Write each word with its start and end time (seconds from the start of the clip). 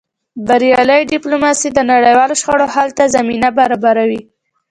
بریالۍ 0.47 1.01
ډیپلوماسي 1.13 1.69
د 1.73 1.79
نړیوالو 1.91 2.39
شخړو 2.41 2.65
حل 2.73 2.89
ته 2.97 3.03
زمینه 3.15 3.49
برابروي. 3.59 4.21